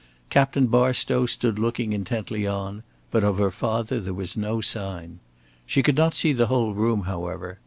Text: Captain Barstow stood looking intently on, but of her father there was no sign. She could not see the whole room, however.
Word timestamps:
Captain 0.31 0.65
Barstow 0.65 1.27
stood 1.27 1.59
looking 1.59 1.93
intently 1.93 2.47
on, 2.47 2.81
but 3.11 3.23
of 3.23 3.37
her 3.37 3.51
father 3.51 3.99
there 3.99 4.15
was 4.15 4.35
no 4.35 4.59
sign. 4.59 5.19
She 5.67 5.83
could 5.83 5.95
not 5.95 6.15
see 6.15 6.33
the 6.33 6.47
whole 6.47 6.73
room, 6.73 7.03
however. 7.03 7.59